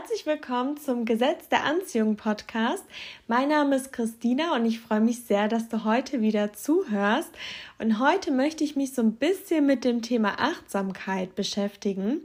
[0.00, 2.84] herzlich willkommen zum Gesetz der Anziehung Podcast.
[3.26, 7.30] Mein Name ist Christina und ich freue mich sehr, dass du heute wieder zuhörst.
[7.80, 12.20] Und heute möchte ich mich so ein bisschen mit dem Thema Achtsamkeit beschäftigen.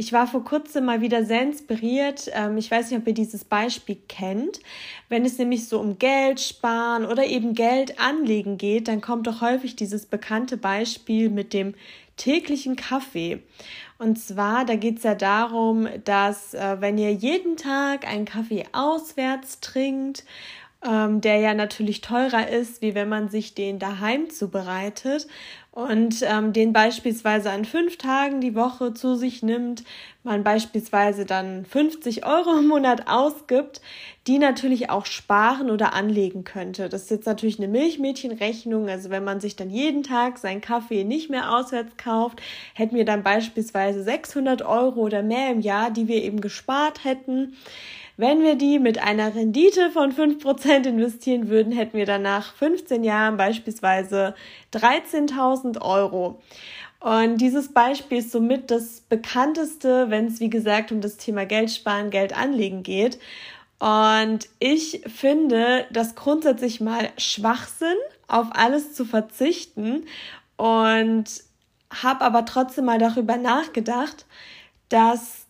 [0.00, 2.30] Ich war vor kurzem mal wieder sehr inspiriert.
[2.32, 4.60] Ähm, ich weiß nicht, ob ihr dieses Beispiel kennt.
[5.08, 9.40] Wenn es nämlich so um Geld sparen oder eben Geld anlegen geht, dann kommt doch
[9.40, 11.74] häufig dieses bekannte Beispiel mit dem
[12.16, 13.42] täglichen Kaffee.
[13.98, 18.66] Und zwar, da geht es ja darum, dass äh, wenn ihr jeden Tag einen Kaffee
[18.70, 20.22] auswärts trinkt,
[20.86, 25.26] ähm, der ja natürlich teurer ist, wie wenn man sich den daheim zubereitet
[25.70, 29.84] und ähm, den beispielsweise an fünf Tagen die Woche zu sich nimmt,
[30.28, 33.80] man beispielsweise dann 50 Euro im Monat ausgibt,
[34.26, 36.88] die natürlich auch sparen oder anlegen könnte.
[36.88, 38.88] Das ist jetzt natürlich eine Milchmädchenrechnung.
[38.88, 42.40] Also wenn man sich dann jeden Tag seinen Kaffee nicht mehr auswärts kauft,
[42.74, 47.56] hätten wir dann beispielsweise 600 Euro oder mehr im Jahr, die wir eben gespart hätten.
[48.18, 53.04] Wenn wir die mit einer Rendite von 5% investieren würden, hätten wir dann nach 15
[53.04, 54.34] Jahren beispielsweise
[54.72, 56.40] 13.000 Euro.
[57.00, 61.70] Und dieses Beispiel ist somit das bekannteste, wenn es wie gesagt um das Thema Geld
[61.70, 63.18] sparen, Geld anlegen geht.
[63.78, 67.96] Und ich finde das grundsätzlich mal Schwachsinn,
[68.26, 70.04] auf alles zu verzichten
[70.56, 71.24] und
[71.90, 74.26] habe aber trotzdem mal darüber nachgedacht,
[74.88, 75.46] dass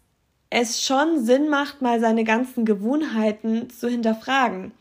[0.51, 4.73] es schon Sinn macht, mal seine ganzen Gewohnheiten zu hinterfragen.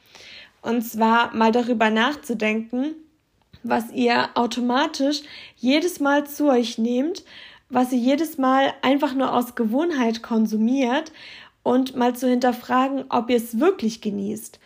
[0.61, 2.95] Und zwar mal darüber nachzudenken,
[3.69, 5.21] was ihr automatisch
[5.55, 7.23] jedes Mal zu euch nehmt,
[7.69, 11.11] was ihr jedes Mal einfach nur aus Gewohnheit konsumiert
[11.63, 14.59] und mal zu hinterfragen, ob ihr es wirklich genießt.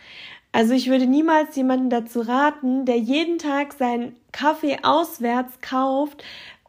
[0.52, 6.22] Also ich würde niemals jemanden dazu raten, der jeden Tag seinen Kaffee auswärts kauft,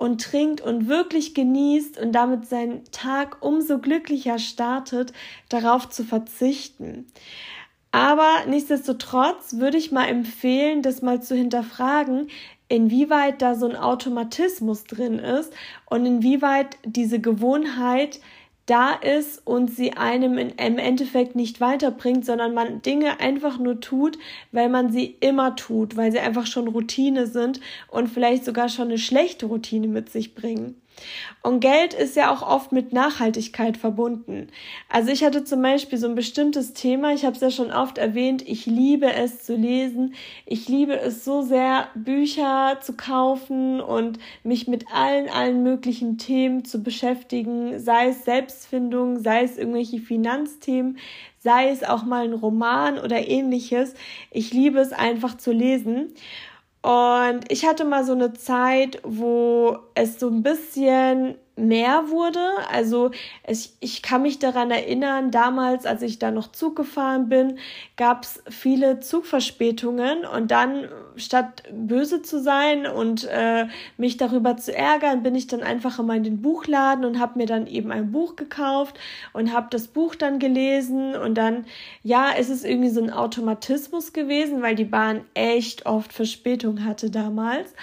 [0.04, 5.14] und trinkt und wirklich genießt und damit seinen Tag umso glücklicher startet,
[5.48, 7.08] darauf zu verzichten.
[7.94, 12.28] Aber nichtsdestotrotz würde ich mal empfehlen, das mal zu hinterfragen,
[12.68, 15.54] inwieweit da so ein Automatismus drin ist
[15.86, 18.20] und inwieweit diese Gewohnheit
[18.66, 23.80] da ist und sie einem in, im Endeffekt nicht weiterbringt, sondern man Dinge einfach nur
[23.80, 24.18] tut,
[24.52, 28.88] weil man sie immer tut, weil sie einfach schon Routine sind und vielleicht sogar schon
[28.88, 30.82] eine schlechte Routine mit sich bringen.
[31.42, 34.48] Und Geld ist ja auch oft mit Nachhaltigkeit verbunden.
[34.90, 37.98] Also ich hatte zum Beispiel so ein bestimmtes Thema, ich habe es ja schon oft
[37.98, 40.14] erwähnt, ich liebe es zu lesen,
[40.46, 46.64] ich liebe es so sehr, Bücher zu kaufen und mich mit allen, allen möglichen Themen
[46.64, 50.98] zu beschäftigen, sei es Selbstfindung, sei es irgendwelche Finanzthemen,
[51.40, 53.96] sei es auch mal ein Roman oder ähnliches.
[54.32, 56.14] Ich liebe es einfach zu lesen.
[56.84, 62.40] Und ich hatte mal so eine Zeit, wo es so ein bisschen mehr wurde.
[62.72, 63.12] Also
[63.44, 67.60] es, ich kann mich daran erinnern, damals, als ich da noch Zug gefahren bin,
[67.96, 74.76] gab es viele Zugverspätungen und dann statt böse zu sein und äh, mich darüber zu
[74.76, 78.12] ärgern, bin ich dann einfach immer in den Buchladen und habe mir dann eben ein
[78.12, 79.00] Buch gekauft
[79.34, 81.66] und habe das Buch dann gelesen und dann,
[82.02, 87.12] ja, ist es irgendwie so ein Automatismus gewesen, weil die Bahn echt oft Verspätung hatte
[87.12, 87.74] damals.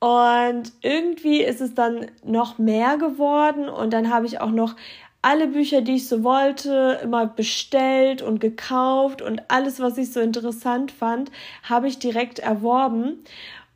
[0.00, 4.76] Und irgendwie ist es dann noch mehr geworden und dann habe ich auch noch
[5.22, 10.20] alle Bücher, die ich so wollte, immer bestellt und gekauft und alles, was ich so
[10.20, 11.32] interessant fand,
[11.64, 13.24] habe ich direkt erworben.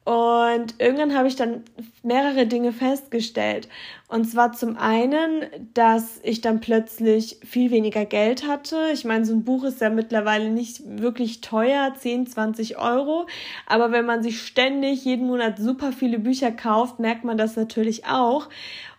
[0.04, 1.62] Und irgendwann habe ich dann
[2.02, 3.68] mehrere Dinge festgestellt.
[4.08, 8.88] Und zwar zum einen, dass ich dann plötzlich viel weniger Geld hatte.
[8.92, 13.26] Ich meine, so ein Buch ist ja mittlerweile nicht wirklich teuer, 10, 20 Euro.
[13.66, 18.06] Aber wenn man sich ständig jeden Monat super viele Bücher kauft, merkt man das natürlich
[18.06, 18.48] auch.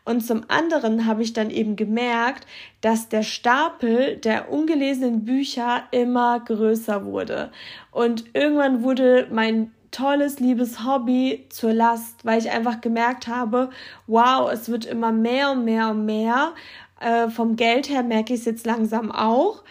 [0.06, 2.48] Und zum anderen habe ich dann eben gemerkt,
[2.80, 7.52] dass der Stapel der ungelesenen Bücher immer größer wurde.
[7.92, 13.70] Und irgendwann wurde mein tolles, liebes Hobby zur Last, weil ich einfach gemerkt habe,
[14.08, 16.54] wow, es wird immer mehr und mehr und mehr.
[17.00, 19.64] Äh, vom Geld her merke ich es jetzt langsam auch.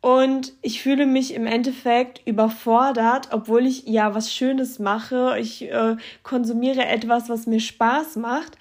[0.00, 5.36] Und ich fühle mich im Endeffekt überfordert, obwohl ich ja was Schönes mache.
[5.40, 8.56] Ich äh, konsumiere etwas, was mir Spaß macht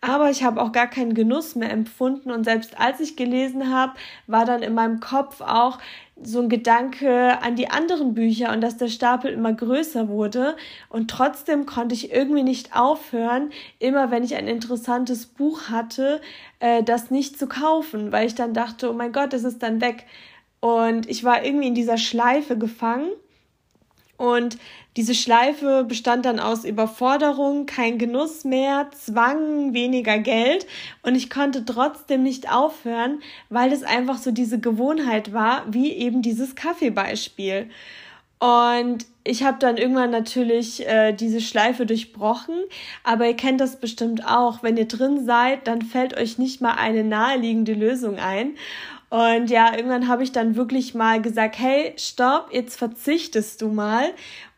[0.00, 2.30] aber ich habe auch gar keinen Genuss mehr empfunden.
[2.30, 3.92] Und selbst als ich gelesen habe,
[4.26, 5.78] war dann in meinem Kopf auch
[6.22, 10.56] so ein Gedanke an die anderen Bücher und dass der Stapel immer größer wurde.
[10.88, 16.20] Und trotzdem konnte ich irgendwie nicht aufhören, immer wenn ich ein interessantes Buch hatte,
[16.60, 19.80] äh, das nicht zu kaufen, weil ich dann dachte, oh mein Gott, es ist dann
[19.80, 20.06] weg.
[20.60, 23.10] Und ich war irgendwie in dieser Schleife gefangen
[24.16, 24.58] Und
[24.96, 30.66] diese Schleife bestand dann aus Überforderung, kein Genuss mehr, Zwang, weniger Geld.
[31.02, 33.20] Und ich konnte trotzdem nicht aufhören,
[33.50, 37.68] weil es einfach so diese Gewohnheit war, wie eben dieses Kaffeebeispiel.
[38.38, 42.54] Und ich habe dann irgendwann natürlich äh, diese Schleife durchbrochen,
[43.02, 44.62] aber ihr kennt das bestimmt auch.
[44.62, 48.56] Wenn ihr drin seid, dann fällt euch nicht mal eine naheliegende Lösung ein.
[49.08, 54.12] Und ja, irgendwann habe ich dann wirklich mal gesagt, hey, stopp, jetzt verzichtest du mal.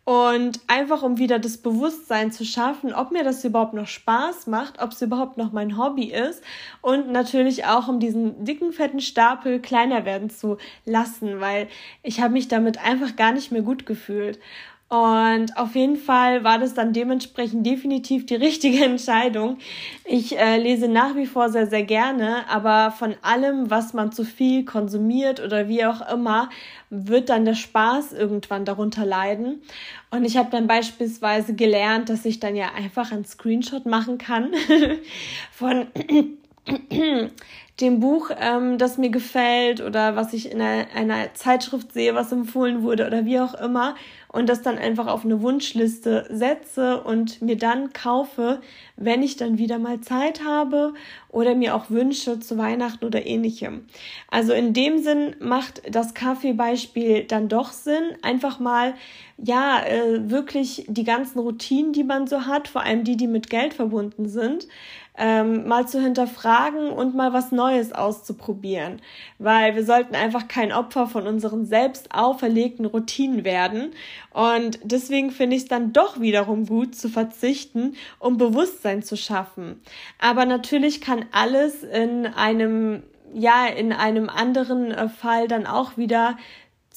[0.05, 4.81] Und einfach um wieder das Bewusstsein zu schaffen, ob mir das überhaupt noch Spaß macht,
[4.81, 6.43] ob es überhaupt noch mein Hobby ist.
[6.81, 10.57] Und natürlich auch um diesen dicken, fetten Stapel kleiner werden zu
[10.87, 11.69] lassen, weil
[12.03, 14.39] ich habe mich damit einfach gar nicht mehr gut gefühlt.
[14.89, 19.59] Und auf jeden Fall war das dann dementsprechend definitiv die richtige Entscheidung.
[20.05, 24.25] Ich äh, lese nach wie vor sehr, sehr gerne, aber von allem, was man zu
[24.25, 26.49] viel konsumiert oder wie auch immer,
[26.89, 29.61] wird dann der Spaß irgendwann darunter leiden.
[30.11, 34.53] Und ich habe dann beispielsweise gelernt, dass ich dann ja einfach einen Screenshot machen kann
[35.53, 35.87] von
[37.81, 42.33] dem Buch, ähm, das mir gefällt oder was ich in einer, einer Zeitschrift sehe, was
[42.33, 43.95] empfohlen wurde oder wie auch immer
[44.31, 48.61] und das dann einfach auf eine Wunschliste setze und mir dann kaufe,
[48.97, 50.93] wenn ich dann wieder mal Zeit habe
[51.31, 53.87] oder mir auch wünsche zu Weihnachten oder ähnlichem.
[54.31, 58.95] Also in dem Sinn macht das Kaffeebeispiel dann doch Sinn, einfach mal
[59.39, 63.49] ja, äh, wirklich die ganzen Routinen, die man so hat, vor allem die, die mit
[63.49, 64.67] Geld verbunden sind,
[65.17, 69.01] ähm, mal zu hinterfragen und mal was Neues auszuprobieren.
[69.39, 73.93] Weil wir sollten einfach kein Opfer von unseren selbst auferlegten Routinen werden.
[74.33, 79.81] Und deswegen finde ich es dann doch wiederum gut zu verzichten, um Bewusstsein zu schaffen.
[80.19, 83.03] Aber natürlich kann alles in einem
[83.35, 86.39] ja, in einem anderen äh, Fall dann auch wieder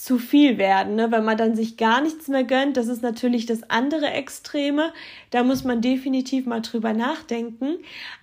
[0.02, 1.12] zu viel werden, ne?
[1.12, 2.76] wenn man dann sich gar nichts mehr gönnt.
[2.76, 4.94] Das ist natürlich das andere Extreme.
[5.30, 7.76] Da muss man definitiv mal drüber nachdenken.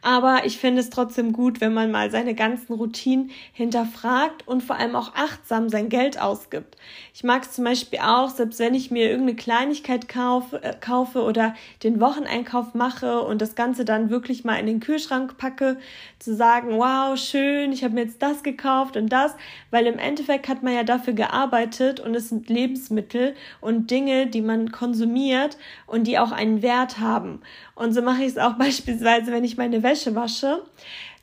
[0.03, 4.75] Aber ich finde es trotzdem gut, wenn man mal seine ganzen Routinen hinterfragt und vor
[4.75, 6.76] allem auch achtsam sein Geld ausgibt.
[7.15, 11.23] Ich mag es zum Beispiel auch, selbst wenn ich mir irgendeine Kleinigkeit kaufe, äh, kaufe
[11.23, 11.55] oder
[11.85, 15.76] den Wocheneinkauf mache und das Ganze dann wirklich mal in den Kühlschrank packe,
[16.19, 19.37] zu sagen, wow, schön, ich habe mir jetzt das gekauft und das,
[19.71, 21.68] weil im Endeffekt hat man ja dafür gearbeitet
[22.00, 27.41] und es sind Lebensmittel und Dinge, die man konsumiert und die auch einen Wert haben.
[27.75, 30.62] Und so mache ich es auch beispielsweise, wenn ich meine Wäsche wasche,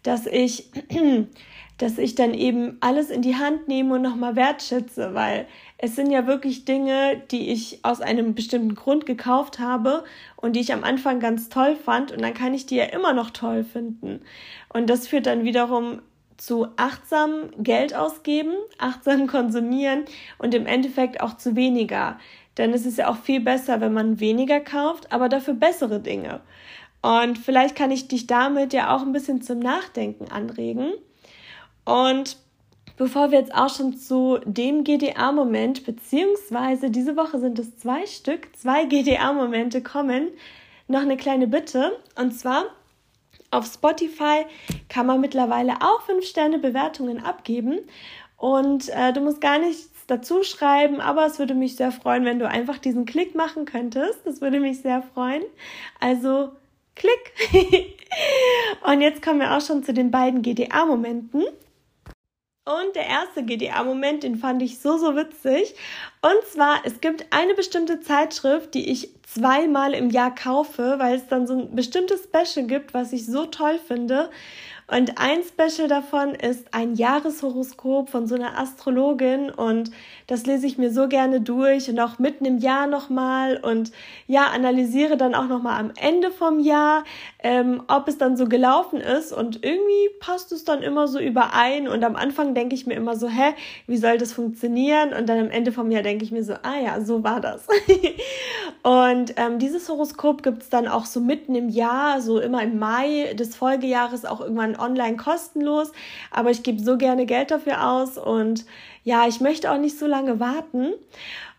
[0.03, 0.69] dass ich
[1.77, 5.45] dass ich dann eben alles in die Hand nehme und nochmal wertschätze, weil
[5.77, 10.06] es sind ja wirklich Dinge, die ich aus einem bestimmten Grund gekauft habe
[10.38, 13.13] und die ich am Anfang ganz toll fand und dann kann ich die ja immer
[13.13, 14.21] noch toll finden.
[14.69, 16.01] Und das führt dann wiederum
[16.38, 20.06] zu achtsam Geld ausgeben, achtsam konsumieren
[20.38, 22.20] und im Endeffekt auch zu weniger.
[22.58, 26.42] Denn es ist ja auch viel besser, wenn man weniger kauft, aber dafür bessere Dinge.
[27.02, 30.94] Und vielleicht kann ich dich damit ja auch ein bisschen zum Nachdenken anregen.
[31.84, 32.38] Und
[32.98, 38.56] bevor wir jetzt auch schon zu dem GDA-Moment, beziehungsweise diese Woche sind es zwei Stück,
[38.58, 40.30] zwei GDA-Momente kommen,
[40.88, 41.92] noch eine kleine Bitte.
[42.16, 42.66] Und zwar
[43.56, 44.46] auf Spotify
[44.90, 47.80] kann man mittlerweile auch 5-Sterne-Bewertungen abgeben.
[48.38, 52.40] Und äh, du musst gar nichts dazu schreiben, aber es würde mich sehr freuen, wenn
[52.40, 54.19] du einfach diesen Klick machen könntest.
[54.25, 55.44] Das würde mich sehr freuen.
[56.00, 56.52] Also
[56.96, 57.34] Klick.
[58.86, 61.44] Und jetzt kommen wir auch schon zu den beiden GDA-Momenten.
[62.65, 65.75] Und der erste GDA-Moment, den fand ich so, so witzig.
[66.22, 71.27] Und zwar, es gibt eine bestimmte Zeitschrift, die ich zweimal im Jahr kaufe, weil es
[71.27, 74.29] dann so ein bestimmtes Special gibt, was ich so toll finde.
[74.88, 79.89] Und ein Special davon ist ein Jahreshoroskop von so einer Astrologin und
[80.27, 83.91] das lese ich mir so gerne durch und auch mitten im Jahr nochmal und
[84.27, 87.03] ja, analysiere dann auch nochmal am Ende vom Jahr,
[87.39, 91.88] ähm, ob es dann so gelaufen ist und irgendwie passt es dann immer so überein
[91.88, 93.55] und am Anfang denke ich mir immer so, hä,
[93.88, 95.13] wie soll das funktionieren?
[95.13, 97.67] Und dann am Ende vom Jahr denke ich mir so, ah ja, so war das.
[98.84, 102.77] und ähm, dieses Horoskop gibt es dann auch so mitten im Jahr, so immer im
[102.77, 105.91] Mai des Folgejahres auch irgendwann online kostenlos,
[106.32, 108.65] aber ich gebe so gerne Geld dafür aus und
[109.03, 110.94] ja, ich möchte auch nicht so lange warten.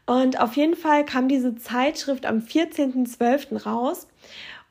[0.06, 3.64] Und auf jeden Fall kam diese Zeitschrift am 14.12.
[3.64, 4.06] raus.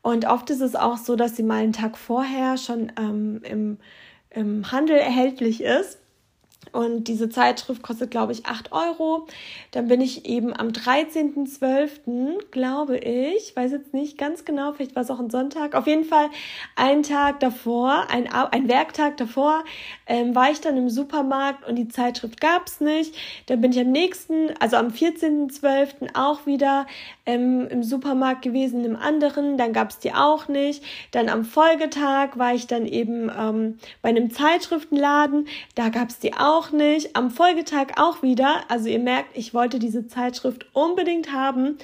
[0.02, 3.78] Und oft ist es auch so, dass sie mal einen Tag vorher schon ähm, im,
[4.30, 6.00] im Handel erhältlich ist.
[6.76, 9.28] Und diese Zeitschrift kostet, glaube ich, 8 Euro.
[9.72, 15.04] Dann bin ich eben am 13.12., glaube ich, weiß jetzt nicht ganz genau, vielleicht war
[15.04, 16.30] es auch ein Sonntag, auf jeden Fall
[16.76, 19.64] einen Tag davor, ein, ein Werktag davor,
[20.06, 23.16] ähm, war ich dann im Supermarkt und die Zeitschrift gab es nicht.
[23.46, 26.14] Dann bin ich am nächsten, also am 14.12.
[26.14, 26.88] auch wieder
[27.26, 30.84] ähm, im Supermarkt gewesen, im anderen, dann gab es die auch nicht.
[31.12, 36.34] Dann am Folgetag war ich dann eben ähm, bei einem Zeitschriftenladen, da gab es die
[36.34, 37.16] auch nicht.
[37.16, 41.78] Am Folgetag auch wieder, also ihr merkt, ich wollte diese Zeitschrift unbedingt haben.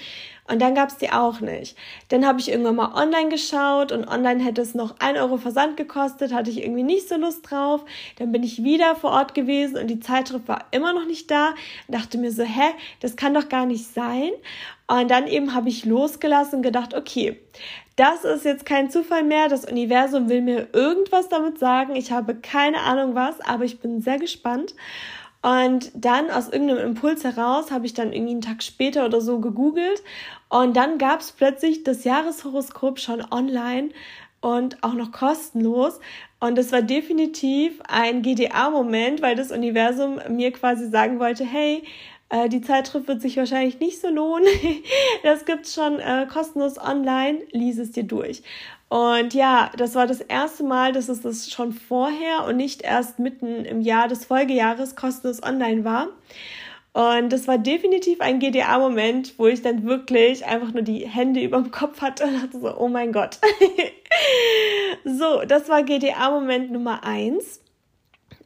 [0.47, 1.77] Und dann gab es die auch nicht.
[2.09, 5.77] Dann habe ich irgendwann mal online geschaut und online hätte es noch ein Euro Versand
[5.77, 7.85] gekostet, hatte ich irgendwie nicht so Lust drauf.
[8.17, 11.53] Dann bin ich wieder vor Ort gewesen und die Zeitschrift war immer noch nicht da.
[11.87, 14.31] dachte mir so, hä, das kann doch gar nicht sein.
[14.87, 17.39] Und dann eben habe ich losgelassen und gedacht, okay,
[18.01, 19.47] das ist jetzt kein Zufall mehr.
[19.47, 21.95] Das Universum will mir irgendwas damit sagen.
[21.95, 24.73] Ich habe keine Ahnung was, aber ich bin sehr gespannt.
[25.43, 29.39] Und dann aus irgendeinem Impuls heraus habe ich dann irgendwie einen Tag später oder so
[29.39, 30.01] gegoogelt
[30.49, 33.89] und dann gab es plötzlich das Jahreshoroskop schon online
[34.39, 35.99] und auch noch kostenlos.
[36.39, 41.83] Und es war definitiv ein GDA-Moment, weil das Universum mir quasi sagen wollte, hey,
[42.31, 44.47] äh, die Zeitschrift wird sich wahrscheinlich nicht so lohnen.
[45.23, 47.39] das gibt's schon äh, kostenlos online.
[47.51, 48.41] Lies es dir durch.
[48.89, 53.19] Und ja, das war das erste Mal, dass es das schon vorher und nicht erst
[53.19, 56.09] mitten im Jahr des Folgejahres kostenlos online war.
[56.93, 61.61] Und das war definitiv ein GDA-Moment, wo ich dann wirklich einfach nur die Hände über
[61.61, 63.39] dem Kopf hatte und dachte so, oh mein Gott.
[65.05, 67.61] so, das war GDA-Moment Nummer eins.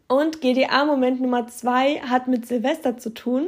[0.08, 3.48] Und GDA-Moment Nummer zwei hat mit Silvester zu tun.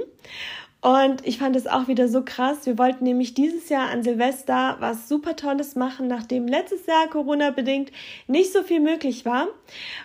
[0.79, 2.65] Und ich fand es auch wieder so krass.
[2.65, 7.91] Wir wollten nämlich dieses Jahr an Silvester was super Tolles machen, nachdem letztes Jahr Corona-bedingt
[8.27, 9.47] nicht so viel möglich war.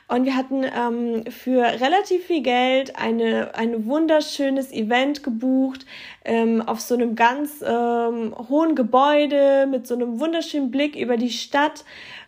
[0.09, 5.85] Und wir hatten ähm, für relativ viel Geld eine, ein wunderschönes Event gebucht
[6.25, 11.31] ähm, auf so einem ganz ähm, hohen Gebäude mit so einem wunderschönen Blick über die
[11.31, 11.85] Stadt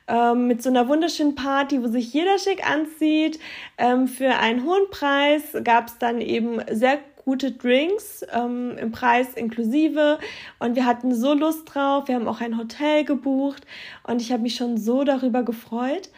[0.09, 3.39] ähm, mit so einer wunderschönen Party, wo sich jeder schick anzieht.
[3.79, 9.35] Ähm, für einen hohen Preis gab es dann eben sehr gute Drinks ähm, im Preis
[9.35, 10.19] inklusive
[10.59, 12.09] und wir hatten so Lust drauf.
[12.09, 13.65] Wir haben auch ein Hotel gebucht
[14.03, 16.11] und ich habe mich schon so darüber gefreut.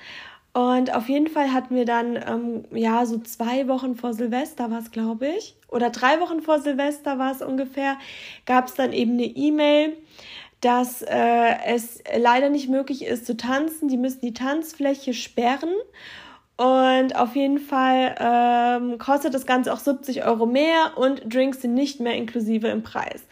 [0.52, 4.78] Und auf jeden Fall hatten wir dann, ähm, ja, so zwei Wochen vor Silvester war
[4.78, 7.98] es, glaube ich, oder drei Wochen vor Silvester war es ungefähr,
[8.46, 9.94] gab es dann eben eine E-Mail,
[10.60, 13.88] dass äh, es leider nicht möglich ist zu tanzen.
[13.88, 15.70] Die müssen die Tanzfläche sperren.
[16.56, 21.74] Und auf jeden Fall ähm, kostet das Ganze auch 70 Euro mehr und Drinks sind
[21.74, 23.26] nicht mehr inklusive im Preis.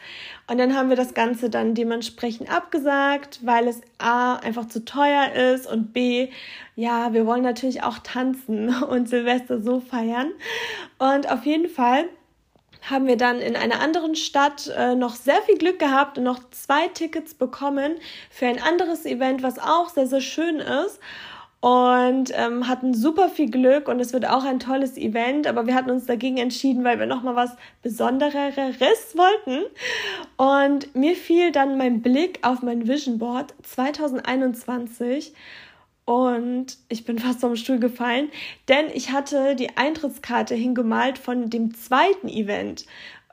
[0.47, 5.33] Und dann haben wir das Ganze dann dementsprechend abgesagt, weil es A einfach zu teuer
[5.33, 6.29] ist und B,
[6.77, 10.31] ja, wir wollen natürlich auch tanzen und Silvester so feiern.
[10.99, 12.05] Und auf jeden Fall
[12.91, 16.41] haben wir dann in einer anderen Stadt äh, noch sehr viel Glück gehabt und noch
[16.51, 17.97] zwei Tickets bekommen
[18.31, 21.01] für ein anderes Event, was auch sehr, sehr schön ist.
[21.61, 25.75] Und ähm, hatten super viel Glück und es wird auch ein tolles Event, aber wir
[25.75, 29.65] hatten uns dagegen entschieden, weil wir noch mal was Besondereres wollten.
[30.37, 35.33] Und mir fiel dann mein Blick auf mein Vision Board 2021
[36.05, 38.29] und ich bin fast vom Stuhl gefallen,
[38.69, 42.85] denn ich hatte die Eintrittskarte hingemalt von dem zweiten Event.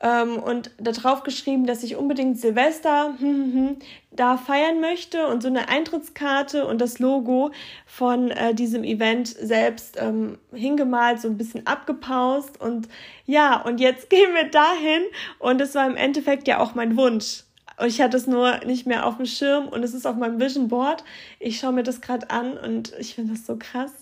[0.02, 3.76] Ähm, und darauf geschrieben, dass ich unbedingt Silvester hm, hm, hm,
[4.10, 5.28] da feiern möchte.
[5.28, 7.52] Und so eine Eintrittskarte und das Logo
[7.86, 12.60] von äh, diesem Event selbst ähm, hingemalt, so ein bisschen abgepaust.
[12.60, 12.88] Und
[13.26, 15.02] ja, und jetzt gehen wir dahin.
[15.38, 17.44] Und es war im Endeffekt ja auch mein Wunsch.
[17.78, 20.40] Und ich hatte es nur nicht mehr auf dem Schirm und es ist auf meinem
[20.40, 21.04] Vision Board.
[21.38, 23.92] Ich schaue mir das gerade an und ich finde das so krass.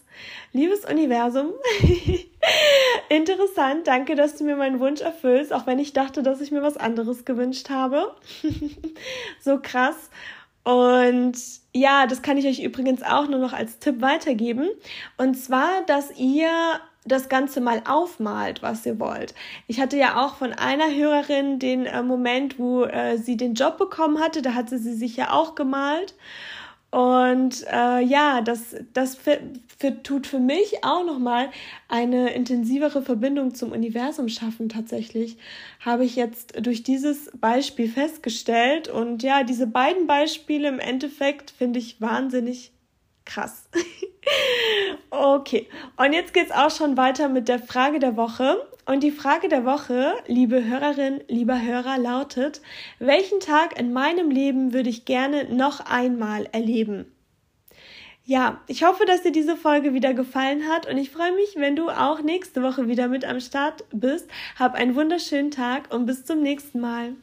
[0.52, 1.52] Liebes Universum,
[3.08, 3.86] interessant.
[3.86, 6.76] Danke, dass du mir meinen Wunsch erfüllst, auch wenn ich dachte, dass ich mir was
[6.76, 8.14] anderes gewünscht habe.
[9.40, 10.10] so krass.
[10.62, 11.34] Und
[11.72, 14.68] ja, das kann ich euch übrigens auch nur noch als Tipp weitergeben.
[15.16, 19.34] Und zwar, dass ihr das Ganze mal aufmalt, was ihr wollt.
[19.66, 23.78] Ich hatte ja auch von einer Hörerin den äh, Moment, wo äh, sie den Job
[23.78, 26.14] bekommen hatte, da hatte sie sich ja auch gemalt.
[26.90, 29.38] Und äh, ja, das, das für,
[29.78, 31.50] für, tut für mich auch nochmal
[31.88, 34.68] eine intensivere Verbindung zum Universum schaffen.
[34.68, 35.38] Tatsächlich
[35.78, 38.88] habe ich jetzt durch dieses Beispiel festgestellt.
[38.88, 42.72] Und ja, diese beiden Beispiele im Endeffekt finde ich wahnsinnig
[43.30, 43.68] krass.
[45.10, 48.66] okay, und jetzt geht's auch schon weiter mit der Frage der Woche.
[48.86, 52.60] Und die Frage der Woche, liebe Hörerin, lieber Hörer, lautet,
[52.98, 57.06] welchen Tag in meinem Leben würde ich gerne noch einmal erleben?
[58.24, 61.76] Ja, ich hoffe, dass dir diese Folge wieder gefallen hat und ich freue mich, wenn
[61.76, 64.28] du auch nächste Woche wieder mit am Start bist.
[64.58, 67.14] Hab einen wunderschönen Tag und bis zum nächsten Mal.